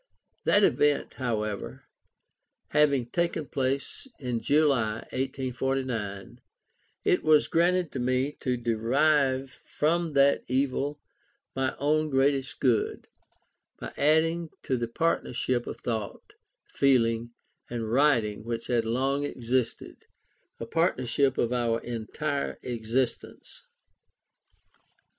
That 0.45 0.63
event, 0.63 1.13
however, 1.13 1.83
having 2.69 3.05
taken 3.05 3.45
place 3.45 4.07
in 4.19 4.39
July, 4.39 5.05
1849, 5.11 6.41
it 7.03 7.21
was 7.21 7.47
granted 7.47 7.91
to 7.91 7.99
me 7.99 8.31
to 8.39 8.57
derive 8.57 9.51
from 9.51 10.13
that 10.13 10.43
evil 10.47 10.99
my 11.55 11.75
own 11.77 12.09
greatest 12.09 12.59
good, 12.59 13.09
by 13.77 13.93
adding 13.95 14.49
to 14.63 14.75
the 14.75 14.87
partnership 14.87 15.67
of 15.67 15.77
thought, 15.77 16.33
feeling, 16.65 17.35
and 17.69 17.91
writing 17.91 18.43
which 18.43 18.65
had 18.65 18.85
long 18.85 19.23
existed, 19.23 20.07
a 20.59 20.65
partnership 20.65 21.37
of 21.37 21.53
our 21.53 21.79
entire 21.83 22.57
existence. 22.63 23.67